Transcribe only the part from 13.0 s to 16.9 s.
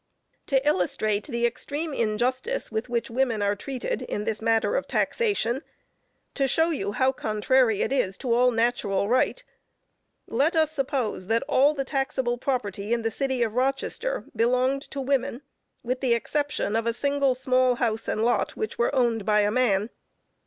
the city of Rochester belonged to women, with the exception of